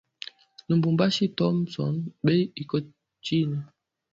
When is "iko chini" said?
2.61-3.57